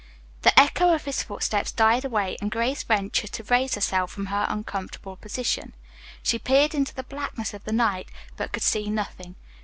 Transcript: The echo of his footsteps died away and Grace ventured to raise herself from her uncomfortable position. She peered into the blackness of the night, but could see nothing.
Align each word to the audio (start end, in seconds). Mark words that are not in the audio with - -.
The 0.41 0.59
echo 0.59 0.91
of 0.95 1.05
his 1.05 1.21
footsteps 1.21 1.71
died 1.71 2.03
away 2.03 2.35
and 2.41 2.49
Grace 2.49 2.81
ventured 2.81 3.31
to 3.33 3.43
raise 3.43 3.75
herself 3.75 4.09
from 4.11 4.25
her 4.33 4.47
uncomfortable 4.49 5.15
position. 5.15 5.73
She 6.23 6.39
peered 6.39 6.73
into 6.73 6.95
the 6.95 7.03
blackness 7.03 7.53
of 7.53 7.65
the 7.65 7.71
night, 7.71 8.09
but 8.35 8.51
could 8.51 8.63
see 8.63 8.89
nothing. 8.89 9.35